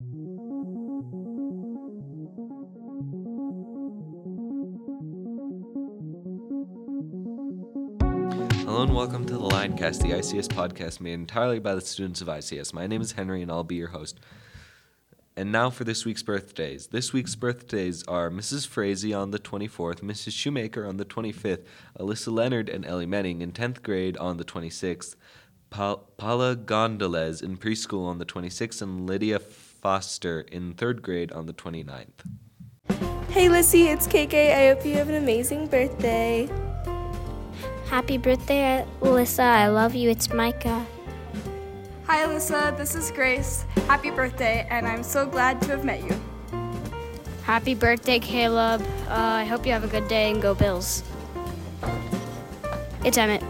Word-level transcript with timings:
Hello 0.00 0.08
and 8.82 8.94
welcome 8.94 9.26
to 9.26 9.34
the 9.34 9.38
Linecast, 9.38 10.00
the 10.00 10.12
ICS 10.12 10.48
podcast 10.48 11.02
made 11.02 11.12
entirely 11.12 11.58
by 11.58 11.74
the 11.74 11.82
students 11.82 12.22
of 12.22 12.28
ICS. 12.28 12.72
My 12.72 12.86
name 12.86 13.02
is 13.02 13.12
Henry 13.12 13.42
and 13.42 13.50
I'll 13.50 13.62
be 13.62 13.74
your 13.74 13.88
host. 13.88 14.18
And 15.36 15.52
now 15.52 15.68
for 15.68 15.84
this 15.84 16.06
week's 16.06 16.22
birthdays. 16.22 16.86
This 16.86 17.12
week's 17.12 17.34
birthdays 17.34 18.02
are 18.04 18.30
Mrs. 18.30 18.66
Frazee 18.66 19.12
on 19.12 19.32
the 19.32 19.38
24th, 19.38 20.00
Mrs. 20.00 20.32
Shoemaker 20.32 20.86
on 20.86 20.96
the 20.96 21.04
25th, 21.04 21.66
Alyssa 21.98 22.32
Leonard 22.32 22.70
and 22.70 22.86
Ellie 22.86 23.04
Menning 23.04 23.42
in 23.42 23.52
10th 23.52 23.82
grade 23.82 24.16
on 24.16 24.38
the 24.38 24.44
26th, 24.44 25.16
pa- 25.68 25.96
Paula 26.16 26.56
Gondoles 26.56 27.42
in 27.42 27.58
preschool 27.58 28.06
on 28.06 28.16
the 28.16 28.24
26th, 28.24 28.80
and 28.80 29.06
Lydia 29.06 29.38
Foster 29.80 30.42
in 30.42 30.74
3rd 30.74 31.00
grade 31.00 31.32
on 31.32 31.46
the 31.46 31.54
29th. 31.54 32.26
Hey 33.30 33.48
Lissy, 33.48 33.88
it's 33.88 34.06
KK. 34.06 34.54
I 34.54 34.68
hope 34.68 34.84
you 34.84 34.94
have 34.94 35.08
an 35.08 35.14
amazing 35.14 35.68
birthday. 35.68 36.50
Happy 37.86 38.18
birthday, 38.18 38.84
Alyssa. 39.00 39.42
I 39.42 39.68
love 39.68 39.94
you. 39.94 40.10
It's 40.10 40.32
Micah. 40.32 40.84
Hi, 42.04 42.26
Alyssa. 42.26 42.76
This 42.76 42.94
is 42.94 43.10
Grace. 43.10 43.64
Happy 43.86 44.10
birthday, 44.10 44.66
and 44.70 44.86
I'm 44.86 45.02
so 45.02 45.26
glad 45.26 45.62
to 45.62 45.68
have 45.68 45.84
met 45.84 46.02
you. 46.02 46.20
Happy 47.42 47.74
birthday, 47.74 48.18
Caleb. 48.18 48.82
Uh, 49.08 49.14
I 49.14 49.44
hope 49.44 49.64
you 49.64 49.72
have 49.72 49.84
a 49.84 49.88
good 49.88 50.08
day 50.08 50.30
and 50.30 50.42
go 50.42 50.54
Bills. 50.54 51.02
It's 53.04 53.16
Emmett. 53.16 53.42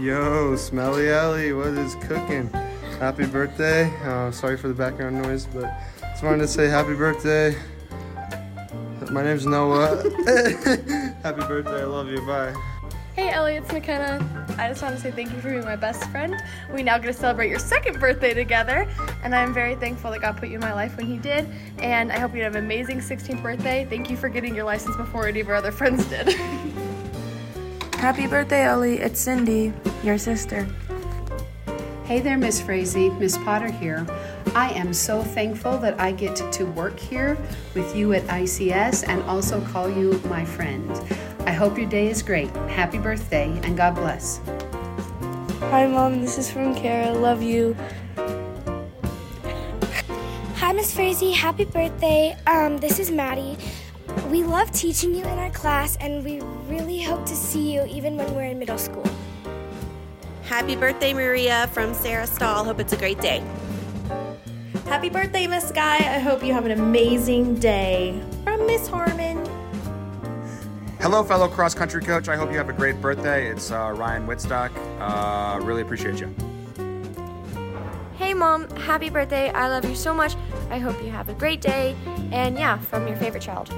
Yo, 0.00 0.56
Smelly 0.56 1.10
Alley, 1.10 1.52
what 1.52 1.68
is 1.68 1.94
cooking? 1.96 2.50
Happy 3.02 3.26
birthday. 3.26 3.92
Uh, 4.04 4.30
sorry 4.30 4.56
for 4.56 4.68
the 4.68 4.74
background 4.74 5.20
noise, 5.20 5.46
but 5.46 5.68
just 6.00 6.22
wanted 6.22 6.38
to 6.38 6.46
say 6.46 6.68
happy 6.68 6.94
birthday. 6.94 7.52
My 9.10 9.24
name's 9.24 9.44
Noah. 9.44 9.96
happy 11.24 11.40
birthday, 11.40 11.80
I 11.80 11.84
love 11.84 12.08
you. 12.08 12.24
Bye. 12.24 12.54
Hey, 13.16 13.30
Ellie, 13.30 13.56
it's 13.56 13.72
McKenna. 13.72 14.24
I 14.56 14.68
just 14.68 14.84
want 14.84 14.94
to 14.94 15.00
say 15.00 15.10
thank 15.10 15.32
you 15.32 15.40
for 15.40 15.50
being 15.50 15.64
my 15.64 15.74
best 15.74 16.08
friend. 16.12 16.40
We 16.72 16.84
now 16.84 16.96
get 16.98 17.08
to 17.08 17.12
celebrate 17.12 17.50
your 17.50 17.58
second 17.58 17.98
birthday 17.98 18.34
together, 18.34 18.88
and 19.24 19.34
I'm 19.34 19.52
very 19.52 19.74
thankful 19.74 20.12
that 20.12 20.20
God 20.20 20.36
put 20.36 20.48
you 20.48 20.54
in 20.54 20.60
my 20.60 20.72
life 20.72 20.96
when 20.96 21.06
He 21.06 21.16
did. 21.16 21.48
And 21.80 22.12
I 22.12 22.20
hope 22.20 22.36
you 22.36 22.44
have 22.44 22.54
an 22.54 22.64
amazing 22.64 23.00
16th 23.00 23.42
birthday. 23.42 23.84
Thank 23.84 24.10
you 24.10 24.16
for 24.16 24.28
getting 24.28 24.54
your 24.54 24.64
license 24.64 24.96
before 24.96 25.26
any 25.26 25.40
of 25.40 25.48
our 25.48 25.56
other 25.56 25.72
friends 25.72 26.04
did. 26.04 26.28
Happy 27.94 28.28
birthday, 28.28 28.62
Ellie. 28.62 29.00
It's 29.00 29.18
Cindy, 29.18 29.72
your 30.04 30.18
sister. 30.18 30.68
Hey 32.12 32.20
there, 32.20 32.36
Miss 32.36 32.60
Frazee. 32.60 33.08
Miss 33.08 33.38
Potter 33.38 33.70
here. 33.70 34.06
I 34.54 34.68
am 34.74 34.92
so 34.92 35.22
thankful 35.22 35.78
that 35.78 35.98
I 35.98 36.12
get 36.12 36.36
to 36.52 36.64
work 36.66 37.00
here 37.00 37.38
with 37.74 37.96
you 37.96 38.12
at 38.12 38.22
ICS 38.24 39.08
and 39.08 39.22
also 39.22 39.62
call 39.62 39.88
you 39.88 40.20
my 40.26 40.44
friend. 40.44 40.90
I 41.46 41.52
hope 41.52 41.78
your 41.78 41.88
day 41.88 42.08
is 42.08 42.22
great. 42.22 42.54
Happy 42.68 42.98
birthday 42.98 43.58
and 43.62 43.78
God 43.78 43.94
bless. 43.94 44.42
Hi, 45.70 45.86
Mom. 45.86 46.20
This 46.20 46.36
is 46.36 46.50
from 46.50 46.74
Kara. 46.74 47.14
Love 47.14 47.42
you. 47.42 47.74
Hi, 50.56 50.72
Miss 50.74 50.94
Frazee. 50.94 51.32
Happy 51.32 51.64
birthday. 51.64 52.36
Um, 52.46 52.76
this 52.76 52.98
is 52.98 53.10
Maddie. 53.10 53.56
We 54.28 54.44
love 54.44 54.70
teaching 54.70 55.14
you 55.14 55.24
in 55.24 55.38
our 55.38 55.50
class, 55.52 55.96
and 55.96 56.22
we 56.22 56.42
really 56.68 57.00
hope 57.00 57.24
to 57.24 57.34
see 57.34 57.72
you 57.72 57.86
even 57.86 58.18
when 58.18 58.34
we're 58.34 58.44
in 58.44 58.58
middle 58.58 58.76
school. 58.76 59.06
Happy 60.52 60.76
birthday, 60.76 61.14
Maria, 61.14 61.66
from 61.72 61.94
Sarah 61.94 62.26
Stahl. 62.26 62.62
Hope 62.62 62.78
it's 62.78 62.92
a 62.92 62.96
great 62.98 63.18
day. 63.22 63.42
Happy 64.84 65.08
birthday, 65.08 65.46
Miss 65.46 65.72
Guy. 65.72 65.96
I 65.96 66.18
hope 66.18 66.44
you 66.44 66.52
have 66.52 66.66
an 66.66 66.72
amazing 66.72 67.54
day. 67.54 68.22
From 68.44 68.66
Miss 68.66 68.86
Harmon. 68.86 69.42
Hello, 71.00 71.24
fellow 71.24 71.48
cross 71.48 71.72
country 71.72 72.02
coach. 72.02 72.28
I 72.28 72.36
hope 72.36 72.50
you 72.52 72.58
have 72.58 72.68
a 72.68 72.74
great 72.74 73.00
birthday. 73.00 73.48
It's 73.48 73.70
uh, 73.72 73.94
Ryan 73.96 74.26
Whitstock. 74.26 74.72
Uh, 75.00 75.58
really 75.64 75.80
appreciate 75.80 76.20
you. 76.20 76.34
Hey, 78.18 78.34
Mom. 78.34 78.68
Happy 78.76 79.08
birthday. 79.08 79.48
I 79.52 79.68
love 79.68 79.86
you 79.86 79.96
so 79.96 80.12
much. 80.12 80.36
I 80.68 80.78
hope 80.78 81.02
you 81.02 81.08
have 81.08 81.30
a 81.30 81.34
great 81.34 81.62
day. 81.62 81.96
And 82.30 82.58
yeah, 82.58 82.76
from 82.76 83.08
your 83.08 83.16
favorite 83.16 83.42
child. 83.42 83.72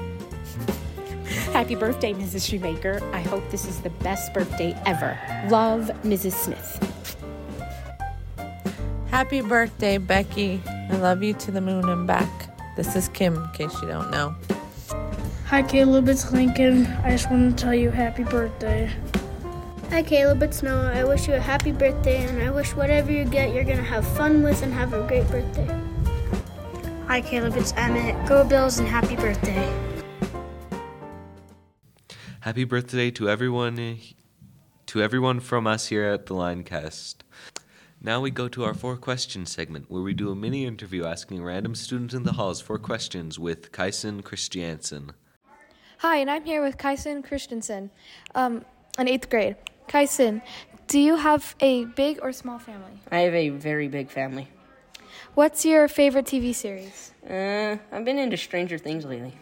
Happy 1.53 1.75
birthday, 1.75 2.13
Mrs. 2.13 2.49
Shoemaker. 2.49 2.99
I 3.13 3.21
hope 3.21 3.49
this 3.49 3.65
is 3.65 3.81
the 3.81 3.89
best 3.89 4.33
birthday 4.33 4.79
ever. 4.85 5.17
Love, 5.49 5.89
Mrs. 6.03 6.33
Smith. 6.33 6.79
Happy 9.09 9.41
birthday, 9.41 9.97
Becky. 9.97 10.61
I 10.67 10.97
love 10.97 11.23
you 11.23 11.33
to 11.33 11.51
the 11.51 11.61
moon 11.61 11.87
and 11.87 12.05
back. 12.05 12.29
This 12.75 12.95
is 12.95 13.07
Kim, 13.09 13.35
in 13.35 13.49
case 13.51 13.73
you 13.81 13.87
don't 13.87 14.11
know. 14.11 14.35
Hi, 15.45 15.63
Caleb. 15.63 16.09
It's 16.09 16.31
Lincoln. 16.31 16.85
I 17.03 17.11
just 17.11 17.31
want 17.31 17.57
to 17.57 17.63
tell 17.63 17.73
you 17.73 17.89
happy 17.89 18.23
birthday. 18.23 18.91
Hi, 19.89 20.03
Caleb. 20.03 20.43
It's 20.43 20.61
Noah. 20.61 20.91
I 20.93 21.05
wish 21.05 21.27
you 21.27 21.35
a 21.35 21.39
happy 21.39 21.71
birthday, 21.71 22.25
and 22.25 22.41
I 22.43 22.51
wish 22.51 22.75
whatever 22.75 23.11
you 23.11 23.23
get, 23.23 23.53
you're 23.53 23.63
going 23.63 23.77
to 23.77 23.83
have 23.83 24.05
fun 24.17 24.43
with 24.43 24.61
and 24.61 24.73
have 24.73 24.93
a 24.93 25.07
great 25.07 25.27
birthday. 25.29 25.69
Hi, 27.07 27.21
Caleb. 27.21 27.55
It's 27.55 27.73
Emmett. 27.77 28.27
Go 28.27 28.43
Bills 28.43 28.79
and 28.79 28.87
happy 28.87 29.15
birthday. 29.15 29.94
Happy 32.45 32.63
birthday 32.63 33.09
to 33.09 33.27
everyone 33.27 33.97
to 34.85 35.01
everyone 35.01 35.39
from 35.39 35.65
us 35.65 35.87
here 35.87 36.03
at 36.03 36.27
the 36.27 36.35
Linecast. 36.35 37.15
Now 37.99 38.21
we 38.21 38.29
go 38.29 38.47
to 38.49 38.63
our 38.63 38.75
four 38.75 38.97
questions 38.97 39.51
segment 39.51 39.89
where 39.89 40.03
we 40.03 40.13
do 40.13 40.29
a 40.29 40.35
mini 40.35 40.63
interview 40.63 41.05
asking 41.05 41.43
random 41.43 41.73
students 41.73 42.13
in 42.13 42.21
the 42.21 42.33
halls 42.33 42.61
four 42.61 42.77
questions 42.77 43.39
with 43.39 43.71
Kyson 43.71 44.21
Christiansen. 44.21 45.13
Hi, 45.97 46.17
and 46.17 46.29
I'm 46.29 46.45
here 46.45 46.61
with 46.61 46.77
Kyson 46.77 47.23
Christensen, 47.23 47.89
um, 48.35 48.63
in 48.99 49.07
eighth 49.07 49.31
grade. 49.31 49.55
Kyson, 49.87 50.43
do 50.85 50.99
you 50.99 51.15
have 51.15 51.55
a 51.61 51.85
big 51.85 52.19
or 52.21 52.31
small 52.31 52.59
family? 52.59 53.01
I 53.11 53.21
have 53.21 53.33
a 53.33 53.49
very 53.49 53.87
big 53.87 54.11
family. 54.11 54.49
What's 55.33 55.65
your 55.65 55.87
favorite 55.87 56.25
TV 56.25 56.53
series? 56.53 57.11
Uh, 57.27 57.77
I've 57.91 58.05
been 58.05 58.19
into 58.19 58.37
Stranger 58.37 58.77
Things 58.77 59.03
lately. 59.03 59.33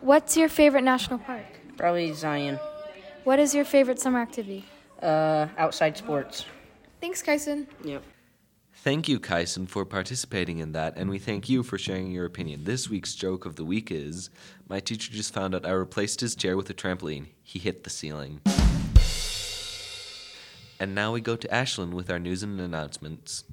What's 0.00 0.38
your 0.38 0.48
favorite 0.48 0.84
national 0.84 1.18
park? 1.18 1.44
Probably 1.76 2.12
Zion. 2.12 2.58
What 3.24 3.38
is 3.38 3.54
your 3.54 3.64
favorite 3.64 3.98
summer 3.98 4.20
activity? 4.20 4.64
Uh, 5.02 5.48
outside 5.58 5.96
sports. 5.96 6.44
Thanks, 7.00 7.22
Kyson. 7.22 7.66
Yep. 7.82 8.02
Thank 8.84 9.08
you, 9.08 9.18
Kyson, 9.18 9.66
for 9.66 9.84
participating 9.84 10.58
in 10.58 10.72
that, 10.72 10.96
and 10.96 11.08
we 11.08 11.18
thank 11.18 11.48
you 11.48 11.62
for 11.62 11.78
sharing 11.78 12.10
your 12.10 12.26
opinion. 12.26 12.64
This 12.64 12.90
week's 12.90 13.14
joke 13.14 13.46
of 13.46 13.56
the 13.56 13.64
week 13.64 13.90
is 13.90 14.30
My 14.68 14.80
teacher 14.80 15.10
just 15.12 15.32
found 15.32 15.54
out 15.54 15.64
I 15.64 15.70
replaced 15.70 16.20
his 16.20 16.34
chair 16.34 16.56
with 16.56 16.68
a 16.68 16.74
trampoline. 16.74 17.28
He 17.42 17.58
hit 17.58 17.84
the 17.84 17.90
ceiling. 17.90 18.40
And 20.78 20.94
now 20.94 21.12
we 21.12 21.20
go 21.22 21.36
to 21.36 21.48
Ashlyn 21.48 21.92
with 21.92 22.10
our 22.10 22.18
news 22.18 22.42
and 22.42 22.60
announcements. 22.60 23.44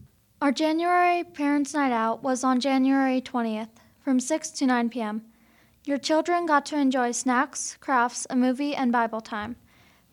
Our 0.41 0.51
January 0.51 1.23
Parents' 1.23 1.73
Night 1.73 1.93
Out 1.93 2.23
was 2.23 2.43
on 2.43 2.59
January 2.59 3.21
20th 3.21 3.69
from 4.03 4.19
6 4.19 4.49
to 4.49 4.65
9 4.65 4.89
p.m. 4.89 5.21
Your 5.83 5.97
children 5.97 6.45
got 6.45 6.65
to 6.67 6.77
enjoy 6.77 7.11
snacks, 7.11 7.75
crafts, 7.79 8.27
a 8.29 8.35
movie, 8.35 8.75
and 8.75 8.91
Bible 8.91 9.21
time. 9.21 9.55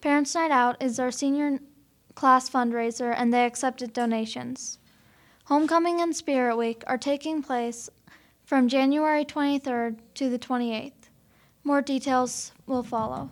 Parents' 0.01 0.34
Night 0.34 0.51
Out 0.51 0.83
is 0.83 0.99
our 0.99 1.11
senior 1.11 1.59
class 2.15 2.49
fundraiser 2.49 3.15
and 3.15 3.33
they 3.33 3.45
accepted 3.45 3.93
donations. 3.93 4.79
Homecoming 5.45 6.01
and 6.01 6.17
Spirit 6.17 6.56
Week 6.56 6.83
are 6.87 6.97
taking 6.97 7.43
place 7.43 7.91
from 8.45 8.67
January 8.69 9.27
23rd 9.27 9.99
to 10.15 10.31
the 10.31 10.39
28th. 10.39 11.11
More 11.65 11.83
details 11.83 12.53
will 12.67 12.83
follow. 12.83 13.31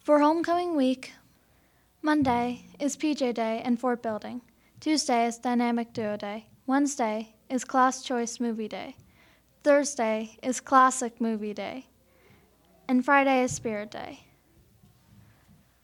For 0.00 0.18
Homecoming 0.18 0.74
Week, 0.74 1.12
Monday 2.02 2.64
is 2.80 2.96
PJ 2.96 3.34
Day 3.34 3.62
and 3.64 3.78
Fort 3.78 4.02
Building. 4.02 4.40
Tuesday 4.80 5.26
is 5.26 5.38
Dynamic 5.38 5.92
Duo 5.92 6.16
Day. 6.16 6.46
Wednesday 6.66 7.36
is 7.48 7.64
Class 7.64 8.02
Choice 8.02 8.40
Movie 8.40 8.68
Day. 8.68 8.96
Thursday 9.62 10.38
is 10.42 10.58
Classic 10.58 11.20
Movie 11.20 11.52
Day. 11.52 11.84
And 12.88 13.04
Friday 13.04 13.42
is 13.42 13.52
Spirit 13.52 13.90
Day. 13.90 14.20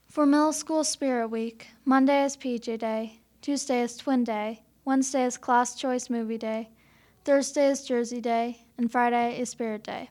For 0.07 0.25
Middle 0.25 0.51
School 0.51 0.83
Spirit 0.83 1.27
Week, 1.27 1.67
Monday 1.85 2.23
is 2.23 2.35
PJ 2.35 2.79
Day, 2.79 3.19
Tuesday 3.39 3.81
is 3.81 3.95
Twin 3.95 4.23
Day, 4.23 4.63
Wednesday 4.83 5.25
is 5.25 5.37
Class 5.37 5.75
Choice 5.75 6.09
Movie 6.09 6.39
Day, 6.39 6.69
Thursday 7.23 7.67
is 7.67 7.85
Jersey 7.85 8.19
Day, 8.19 8.65
and 8.79 8.91
Friday 8.91 9.39
is 9.39 9.51
Spirit 9.51 9.83
Day. 9.83 10.09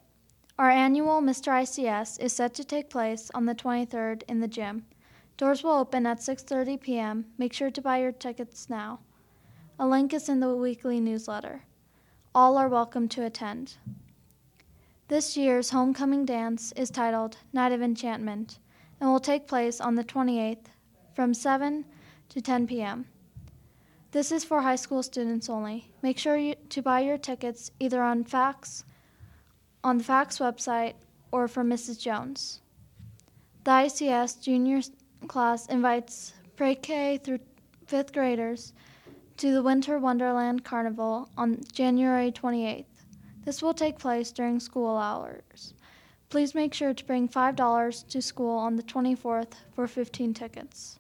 Our 0.61 0.71
annual 0.71 1.21
Mr. 1.21 1.53
ICS 1.53 2.21
is 2.21 2.33
set 2.33 2.55
to 2.55 2.65
take 2.65 2.89
place 2.89 3.33
on 3.35 3.47
the 3.47 3.55
23rd 3.57 4.23
in 4.29 4.39
the 4.39 4.47
gym. 4.47 4.85
Doors 5.37 5.65
will 5.65 5.73
open 5.73 6.07
at 6.07 6.19
6:30 6.19 6.81
p.m. 6.81 7.25
Make 7.37 7.53
sure 7.53 7.73
to 7.73 7.83
buy 7.83 7.99
your 7.99 8.13
tickets 8.13 8.71
now. 8.71 9.01
A 9.77 9.89
link 9.89 10.15
is 10.15 10.29
in 10.29 10.39
the 10.39 10.55
weekly 10.55 11.01
newsletter. 11.01 11.63
All 12.37 12.59
are 12.59 12.69
welcome 12.69 13.09
to 13.09 13.25
attend. 13.25 13.79
This 15.09 15.39
year's 15.39 15.71
homecoming 15.71 16.27
dance 16.27 16.71
is 16.73 16.91
titled 16.91 17.39
Night 17.55 17.73
of 17.73 17.81
Enchantment 17.81 18.59
and 19.01 19.09
will 19.09 19.21
take 19.21 19.49
place 19.49 19.81
on 19.81 19.95
the 19.95 20.05
28th 20.05 20.67
from 21.15 21.33
7 21.33 21.87
to 22.29 22.41
10 22.43 22.67
p.m. 22.67 23.07
This 24.11 24.31
is 24.31 24.45
for 24.45 24.61
high 24.61 24.77
school 24.77 25.03
students 25.03 25.49
only. 25.49 25.91
Make 26.03 26.19
sure 26.19 26.37
you, 26.37 26.57
to 26.69 26.83
buy 26.83 27.01
your 27.01 27.17
tickets 27.17 27.71
either 27.81 28.03
on 28.03 28.23
FACTS, 28.23 28.85
on 29.83 29.97
the 29.97 30.05
FACTS 30.05 30.39
website, 30.39 30.93
or 31.33 31.49
from 31.49 31.71
Mrs. 31.71 31.99
Jones. 31.99 32.61
The 33.65 33.71
ICS 33.71 34.43
junior 34.43 34.83
class 35.27 35.65
invites 35.69 36.35
pre-K 36.55 37.17
through 37.17 37.39
fifth 37.87 38.13
graders 38.13 38.75
to 39.37 39.53
the 39.53 39.63
Winter 39.63 39.99
Wonderland 39.99 40.65
Carnival 40.65 41.29
on 41.37 41.61
January 41.73 42.33
28th. 42.33 42.87
This 43.45 43.63
will 43.63 43.75
take 43.75 43.99
place 43.99 44.33
during 44.33 44.59
school 44.59 44.97
hours. 44.97 45.75
Please 46.31 46.55
make 46.55 46.73
sure 46.73 46.95
to 46.95 47.05
bring 47.05 47.29
$5 47.29 48.09
to 48.09 48.23
school 48.23 48.59
on 48.59 48.77
the 48.77 48.83
24th 48.83 49.53
for 49.75 49.87
15 49.87 50.35
tickets. 50.35 50.99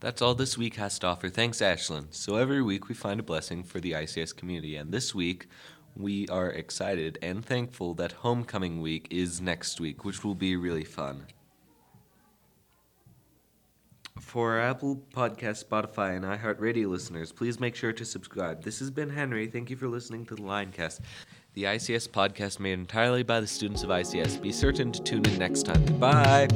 That's 0.00 0.20
all 0.20 0.34
this 0.34 0.58
week 0.58 0.74
has 0.76 0.98
to 0.98 1.06
offer. 1.06 1.28
Thanks, 1.28 1.58
Ashlyn. 1.58 2.06
So 2.10 2.36
every 2.36 2.62
week 2.62 2.88
we 2.88 2.94
find 2.94 3.20
a 3.20 3.22
blessing 3.22 3.62
for 3.62 3.80
the 3.80 3.92
ICS 3.92 4.36
community, 4.36 4.76
and 4.76 4.92
this 4.92 5.14
week 5.14 5.48
we 5.96 6.28
are 6.28 6.50
excited 6.50 7.18
and 7.22 7.44
thankful 7.44 7.94
that 7.94 8.12
Homecoming 8.12 8.82
Week 8.82 9.06
is 9.10 9.40
next 9.40 9.80
week, 9.80 10.04
which 10.04 10.22
will 10.22 10.34
be 10.34 10.56
really 10.56 10.84
fun. 10.84 11.26
For 14.20 14.58
Apple 14.58 15.02
Podcast, 15.14 15.64
Spotify, 15.64 16.16
and 16.16 16.24
iHeartRadio 16.24 16.88
listeners, 16.88 17.32
please 17.32 17.60
make 17.60 17.76
sure 17.76 17.92
to 17.92 18.04
subscribe. 18.04 18.62
This 18.62 18.78
has 18.78 18.90
been 18.90 19.10
Henry. 19.10 19.46
Thank 19.46 19.70
you 19.70 19.76
for 19.76 19.88
listening 19.88 20.26
to 20.26 20.34
the 20.34 20.42
Linecast, 20.42 21.00
the 21.54 21.64
ICS 21.64 22.08
podcast 22.08 22.58
made 22.58 22.72
entirely 22.74 23.22
by 23.22 23.40
the 23.40 23.46
students 23.46 23.82
of 23.82 23.90
ICS. 23.90 24.40
Be 24.40 24.52
certain 24.52 24.92
to 24.92 25.02
tune 25.02 25.24
in 25.26 25.38
next 25.38 25.64
time. 25.64 25.84
Goodbye. 25.84 26.48